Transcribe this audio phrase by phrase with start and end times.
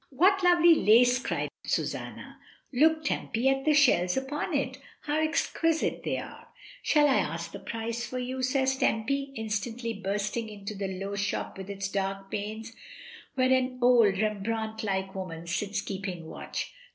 [0.09, 2.39] "What lovely lace!" cried Susanna.
[2.73, 6.47] "Look, Tempy, at the shells upon it; how exquisite they are!"
[6.81, 11.55] "Shall I ask the price for you?" says Tempy, instantly bursting into the low shop
[11.55, 12.73] with its dark panes,
[13.35, 16.73] where an old Rembrandt like woman sits keeping watch.